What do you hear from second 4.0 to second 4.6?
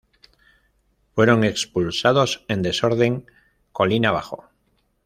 abajo.